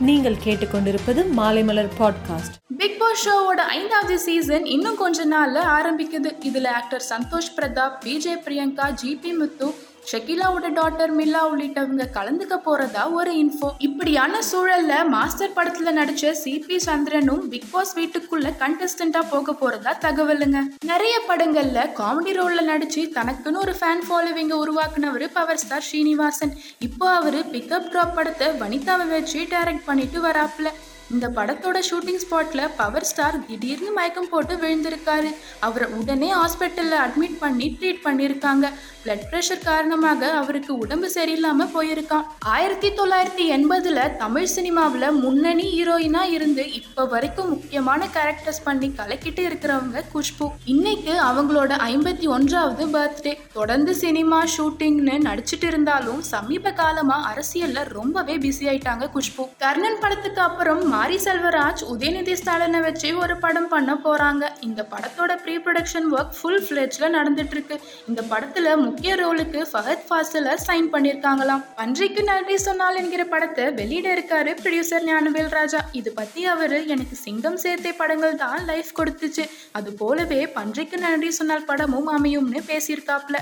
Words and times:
நீங்கள் 0.00 0.36
கேட்டுக்கொண்டிருப்பது 0.44 1.24
Maalaimalar 1.36 1.88
podcast 1.98 2.76
big 2.78 2.98
pass 2.98 3.28
ஷோவோட 3.28 3.56
ஐந்தாவது 3.56 4.18
சீசன் 4.18 4.66
இன்னும் 4.66 4.96
கொஞ்ச 4.96 5.26
நாள்ல 5.26 5.58
ஆரம்பிக்குது. 5.58 6.34
இதுல 6.40 6.68
ஆக்டர் 6.68 7.02
சந்தோஷ் 7.08 7.58
பிரதாப் 7.58 8.02
விஜய் 8.02 8.42
பிரியங்கா 8.44 8.94
ஜிபி 9.02 9.36
முத்து 9.38 9.74
ஷகிலாவோட 10.06 10.66
டாட்டர் 10.70 11.12
மில்லா 11.12 11.40
உள்ளிட்டவங்க 11.50 12.04
கலந்துக்க 12.12 12.56
போறதா 12.66 13.04
ஒரு 13.12 13.32
இன்ஃபோ 13.34 13.68
இப்படியான 13.78 14.40
சூழல்ல 14.50 14.92
மாஸ்டர் 15.06 15.54
படத்துல 15.56 15.92
நடிச்ச 15.92 16.32
சிபி 16.42 16.76
சந்திரனும் 16.78 17.42
பிக் 17.48 17.70
பாஸ் 17.72 17.94
வீட்டுக்குள்ள 17.96 18.50
கண்டஸ்டண்டா 18.58 19.22
போக 19.30 19.52
போறதா 19.52 19.92
தகவலுங்க. 19.98 20.58
நிறைய 20.84 21.14
படங்கள்ல 21.28 21.78
காமெடி 21.98 22.34
ரோல்ல 22.38 22.62
நடிச்சு 22.64 23.04
தனக்குன்னு 23.14 23.62
ஒரு 23.64 23.74
ஃபேன் 23.80 24.04
ஃபாலோவிங்க 24.06 24.56
உருவாக்குனவர் 24.56 25.28
பவர் 25.34 25.56
ஸ்டார் 25.56 25.86
ஸ்ரீனிவாசன் 25.88 26.54
இப்போ 26.80 27.08
அவரு 27.14 27.40
பிக்கப் 27.52 27.90
ட்ராப் 27.92 28.16
படத்தை 28.16 28.48
வனிதாவை 28.60 29.08
வச்சு 29.08 29.40
டைரக்ட் 29.50 29.86
பண்ணிட்டு 29.86 30.20
வராப்ல 30.20 30.68
இந்த 31.14 31.26
படத்தோட 31.36 31.78
ஷூட்டிங் 31.88 32.20
ஸ்பாட்ல 32.22 32.62
பவர் 32.76 33.06
ஸ்டார் 33.10 33.36
திடீர்னு 33.46 33.90
மயக்கம் 33.98 34.28
போட்டு 34.32 34.54
விழுந்திருக்காரு. 34.62 35.30
அவரை 35.66 35.88
உடனே 35.98 36.30
ஹாஸ்பிட்டல்ல 36.34 36.96
அட்மிட் 37.06 37.38
பண்ணி 37.44 37.66
ட்ரீட் 37.80 38.04
பண்ணியிருக்காங்க. 38.06 38.66
பிளட் 39.04 39.26
ப்ரெஷர் 39.30 39.64
காரணமாக 39.66 40.30
அவருக்கு 40.38 40.72
உடம்பு 40.84 41.08
சரியில்லாம 41.14 41.66
போயிருக்கான். 41.74 42.24
ஆயிரத்தி 42.54 42.88
தொள்ளாயிரத்தி 42.98 43.44
எண்பதுல 43.56 44.16
தமிழ் 44.22 44.48
சினிமாவில் 44.54 45.06
முன்னணி 45.24 45.66
ஹீரோயினா 45.74 46.22
இருந்து 46.36 46.64
இப்போ 46.78 47.04
வரைக்கும் 47.12 47.48
முக்கியமான 47.48 48.08
கேரக்டர்ஸ் 48.16 48.62
பண்ணி 48.64 48.88
கலக்கிட்டு 49.00 49.44
இருக்கிறவங்க 49.48 50.02
குஷ்பு. 50.14 50.48
இன்னைக்கு 50.74 51.14
அவங்களோட 51.28 51.72
ஐம்பத்தி 51.92 52.28
ஒன்றாவது 52.36 52.86
பர்த்டே 52.96 53.34
தொடர்ந்து 53.52 53.94
சினிமா 54.02 54.40
ஷூட்டிங்னு 54.56 55.16
நடிச்சிட்டு 55.28 55.68
இருந்தாலும் 55.72 56.20
சமீப 56.32 56.72
காலமா 56.82 57.18
அரசியல்ல 57.32 57.86
ரொம்பவே 57.98 58.36
பிஸி 58.46 58.66
ஆயிட்டாங்க 58.72 59.10
குஷ்பு. 59.16 59.46
கர்ணன் 59.64 60.02
படத்துக்கு 60.04 60.42
அப்புறம் 60.48 60.82
மாரி 60.96 61.16
செல்வராஜ் 61.24 61.80
உதயநிதி 61.92 62.34
ஸ்டாலினை 62.40 62.78
வச்சு 62.84 63.08
ஒரு 63.22 63.34
படம் 63.42 63.68
பண்ண 63.72 63.92
போறாங்க. 64.04 64.44
இந்த 64.66 64.80
படத்தோட 64.92 65.32
ப்ரீ 65.42 65.54
ப்ரொடக்ஷன் 65.64 66.06
ஒர்க் 66.16 66.36
ஃபுல் 66.36 66.62
ஃபிளெஜ்ல 66.66 67.06
நடந்துட்டு 67.16 67.54
இருக்கு 67.56 67.76
இந்த 68.10 68.20
படத்துல 68.30 68.74
முக்கிய 68.84 69.14
ரோலுக்கு 69.20 69.60
ஃபஹத் 69.70 70.04
ஃபாசில 70.08 70.54
சைன் 70.66 70.88
பண்ணிருக்காங்களாம் 70.94 71.64
பன்றிக்கு 71.80 72.22
நன்றி 72.30 72.56
சொன்னால் 72.66 73.00
என்கிற 73.02 73.24
படத்தை 73.34 73.66
வெளியிட 73.80 74.08
இருக்காரு 74.16 74.52
ப்ரொடியூசர் 74.62 75.06
ஞானவேல் 75.10 75.52
ராஜா. 75.58 75.82
இது 76.00 76.12
பத்தி 76.20 76.44
அவரு 76.54 76.78
எனக்கு 76.94 77.18
சிங்கம் 77.24 77.60
சேர்த்தே 77.64 77.92
படங்கள் 78.00 78.40
தான் 78.44 78.64
லைஃப் 78.70 78.92
கொடுத்துச்சு. 79.00 79.46
அது 79.80 79.92
போலவே 80.02 80.40
பன்றிக்கு 80.58 80.98
நன்றி 81.06 81.32
சொன்னால் 81.40 81.68
படமும் 81.72 82.10
அமையும்னு 82.16 82.62
பேசியிருக்காப்ல. 82.72 83.38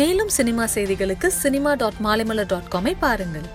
மேலும் 0.00 0.32
சினிமா 0.38 0.64
செய்திகளுக்கு 0.76 1.30
சினிமா 1.42 1.72
டாட் 1.82 2.02
மாலைமலர் 2.08 2.50
டாட் 2.54 2.72
காமை 2.74 2.94
பாருங்கள். 3.06 3.48